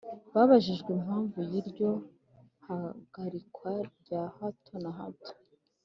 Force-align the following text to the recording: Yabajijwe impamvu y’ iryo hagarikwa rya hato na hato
Yabajijwe 0.33 0.89
impamvu 0.97 1.37
y’ 1.49 1.53
iryo 1.61 1.91
hagarikwa 2.65 3.71
rya 3.99 4.21
hato 4.37 4.73
na 4.83 4.91
hato 4.97 5.31